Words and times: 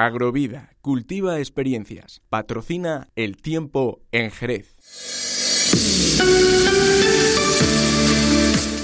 Agrovida, 0.00 0.70
cultiva 0.80 1.40
experiencias. 1.40 2.22
Patrocina 2.28 3.08
el 3.16 3.36
tiempo 3.36 4.00
en 4.12 4.30
Jerez. 4.30 4.76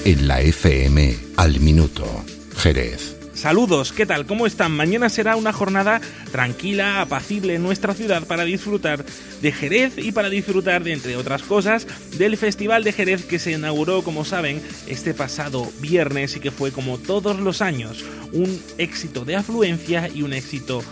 En 0.05 0.27
la 0.27 0.41
FM, 0.41 1.15
al 1.37 1.61
minuto, 1.61 2.05
Jerez. 2.57 3.14
Saludos, 3.45 3.93
¿qué 3.93 4.07
tal? 4.07 4.25
¿Cómo 4.25 4.47
están? 4.47 4.73
Mañana 4.73 5.11
será 5.11 5.37
una 5.37 5.53
jornada 5.53 6.01
tranquila, 6.33 7.03
apacible 7.03 7.55
en 7.55 7.63
nuestra 7.63 7.93
ciudad 7.93 8.27
para 8.27 8.45
disfrutar 8.45 9.05
de 9.43 9.53
Jerez 9.53 9.99
y 9.99 10.13
para 10.13 10.31
disfrutar 10.31 10.83
de, 10.83 10.95
entre 10.95 11.15
otras 11.17 11.43
cosas, 11.43 11.87
del 12.17 12.39
Festival 12.39 12.85
de 12.85 12.95
Jerez 12.95 13.27
que 13.27 13.39
se 13.39 13.53
inauguró, 13.53 14.01
como 14.01 14.25
saben, 14.25 14.63
este 14.87 15.13
pasado 15.13 15.71
viernes 15.81 16.37
y 16.37 16.41
que 16.41 16.53
fue, 16.53 16.73
como 16.73 16.97
todos 16.97 17.39
los 17.39 17.61
años, 17.61 18.03
un 18.33 18.63
éxito 18.79 19.27
de 19.27 19.37
afluencia 19.37 20.09
y 20.09 20.23
un 20.23 20.33
éxito 20.33 20.83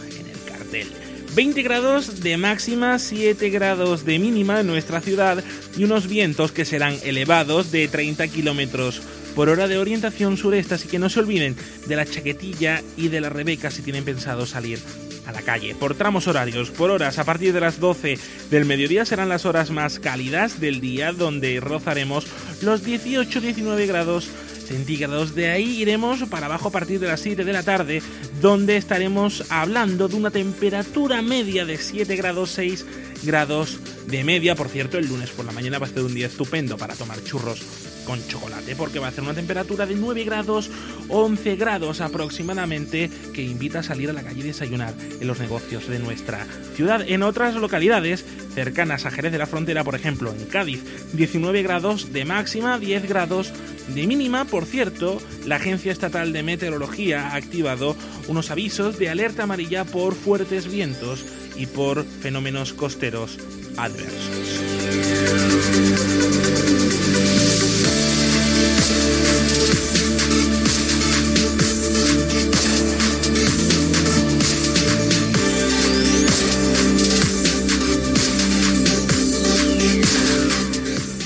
20 1.34 1.62
grados 1.62 2.20
de 2.20 2.36
máxima, 2.36 2.98
7 2.98 3.48
grados 3.48 4.04
de 4.04 4.18
mínima 4.18 4.60
en 4.60 4.66
nuestra 4.66 5.00
ciudad 5.00 5.42
y 5.78 5.84
unos 5.84 6.06
vientos 6.06 6.52
que 6.52 6.66
serán 6.66 6.96
elevados 7.04 7.72
de 7.72 7.88
30 7.88 8.28
kilómetros 8.28 9.00
por 9.34 9.48
hora 9.48 9.66
de 9.66 9.78
orientación 9.78 10.36
sureste, 10.36 10.74
así 10.74 10.88
que 10.88 10.98
no 10.98 11.08
se 11.08 11.20
olviden 11.20 11.56
de 11.86 11.96
la 11.96 12.04
chaquetilla 12.04 12.82
y 12.98 13.08
de 13.08 13.22
la 13.22 13.30
rebeca 13.30 13.70
si 13.70 13.80
tienen 13.80 14.04
pensado 14.04 14.44
salir 14.44 14.78
a 15.26 15.32
la 15.32 15.40
calle. 15.40 15.74
Por 15.74 15.94
tramos 15.94 16.26
horarios, 16.26 16.70
por 16.70 16.90
horas, 16.90 17.18
a 17.18 17.24
partir 17.24 17.54
de 17.54 17.60
las 17.60 17.80
12 17.80 18.18
del 18.50 18.66
mediodía 18.66 19.06
serán 19.06 19.30
las 19.30 19.46
horas 19.46 19.70
más 19.70 20.00
cálidas 20.00 20.60
del 20.60 20.82
día, 20.82 21.12
donde 21.12 21.60
rozaremos 21.60 22.26
los 22.60 22.84
18-19 22.84 23.86
grados 23.86 24.28
De 24.72 25.50
ahí 25.50 25.82
iremos 25.82 26.24
para 26.24 26.46
abajo 26.46 26.68
a 26.68 26.72
partir 26.72 26.98
de 26.98 27.06
las 27.06 27.20
7 27.20 27.44
de 27.44 27.52
la 27.52 27.62
tarde, 27.62 28.02
donde 28.40 28.78
estaremos 28.78 29.44
hablando 29.50 30.08
de 30.08 30.16
una 30.16 30.30
temperatura 30.30 31.20
media 31.20 31.66
de 31.66 31.76
7 31.76 32.16
grados 32.16 32.52
6 32.52 32.86
grados 33.22 33.78
de 34.06 34.24
media. 34.24 34.54
Por 34.54 34.68
cierto, 34.68 34.96
el 34.96 35.06
lunes 35.06 35.30
por 35.30 35.44
la 35.44 35.52
mañana 35.52 35.78
va 35.78 35.86
a 35.86 35.90
ser 35.90 36.02
un 36.02 36.14
día 36.14 36.26
estupendo 36.26 36.78
para 36.78 36.94
tomar 36.94 37.22
churros 37.22 37.62
con 38.04 38.26
chocolate 38.26 38.74
porque 38.74 38.98
va 38.98 39.08
a 39.08 39.12
ser 39.12 39.22
una 39.22 39.34
temperatura 39.34 39.86
de 39.86 39.94
9 39.94 40.24
grados, 40.24 40.70
11 41.08 41.56
grados 41.56 42.00
aproximadamente 42.00 43.10
que 43.32 43.42
invita 43.42 43.80
a 43.80 43.82
salir 43.82 44.10
a 44.10 44.12
la 44.12 44.22
calle 44.22 44.40
y 44.40 44.44
desayunar 44.44 44.94
en 45.20 45.26
los 45.26 45.38
negocios 45.38 45.88
de 45.88 45.98
nuestra 45.98 46.46
ciudad. 46.74 47.04
En 47.06 47.22
otras 47.22 47.54
localidades 47.54 48.24
cercanas 48.54 49.06
a 49.06 49.10
Jerez 49.10 49.32
de 49.32 49.38
la 49.38 49.46
Frontera, 49.46 49.84
por 49.84 49.94
ejemplo 49.94 50.32
en 50.32 50.44
Cádiz, 50.46 50.82
19 51.12 51.62
grados 51.62 52.12
de 52.12 52.24
máxima, 52.24 52.78
10 52.78 53.08
grados 53.08 53.52
de 53.88 54.06
mínima. 54.06 54.44
Por 54.62 54.70
cierto, 54.70 55.20
la 55.44 55.56
Agencia 55.56 55.90
Estatal 55.90 56.32
de 56.32 56.44
Meteorología 56.44 57.30
ha 57.30 57.34
activado 57.34 57.96
unos 58.28 58.52
avisos 58.52 58.96
de 58.96 59.08
alerta 59.08 59.42
amarilla 59.42 59.84
por 59.84 60.14
fuertes 60.14 60.70
vientos 60.70 61.24
y 61.56 61.66
por 61.66 62.04
fenómenos 62.04 62.72
costeros 62.72 63.38
adversos. 63.76 65.11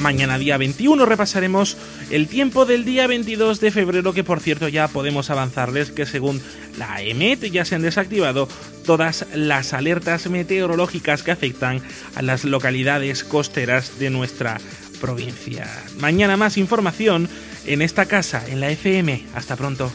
Mañana 0.07 0.39
día 0.39 0.57
21 0.57 1.05
repasaremos 1.05 1.77
el 2.11 2.29
tiempo 2.29 2.65
del 2.65 2.85
día 2.85 3.09
22 3.09 3.59
de 3.59 3.73
febrero 3.73 4.13
que 4.13 4.23
por 4.23 4.39
cierto 4.39 4.69
ya 4.69 4.87
podemos 4.87 5.31
avanzarles 5.31 5.91
que 5.91 6.07
según 6.07 6.41
la 6.79 7.03
EMET 7.03 7.51
ya 7.51 7.65
se 7.65 7.75
han 7.75 7.83
desactivado 7.83 8.47
todas 8.85 9.27
las 9.35 9.73
alertas 9.73 10.31
meteorológicas 10.31 11.25
que 11.25 11.33
afectan 11.33 11.83
a 12.15 12.23
las 12.23 12.45
localidades 12.45 13.25
costeras 13.25 13.99
de 13.99 14.11
nuestra 14.11 14.61
provincia. 15.01 15.67
Mañana 15.99 16.37
más 16.37 16.57
información 16.57 17.29
en 17.67 17.83
esta 17.83 18.07
casa, 18.07 18.45
en 18.47 18.61
la 18.61 18.71
FM. 18.71 19.27
Hasta 19.35 19.57
pronto. 19.57 19.91